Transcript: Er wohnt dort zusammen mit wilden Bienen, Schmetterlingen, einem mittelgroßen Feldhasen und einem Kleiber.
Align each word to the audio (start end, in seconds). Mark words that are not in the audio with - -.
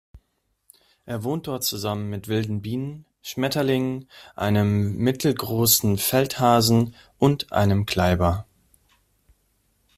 Er 1.05 1.23
wohnt 1.23 1.45
dort 1.45 1.63
zusammen 1.63 2.09
mit 2.09 2.27
wilden 2.27 2.63
Bienen, 2.63 3.05
Schmetterlingen, 3.21 4.09
einem 4.35 4.95
mittelgroßen 4.97 5.99
Feldhasen 5.99 6.95
und 7.19 7.53
einem 7.53 7.85
Kleiber. 7.85 8.47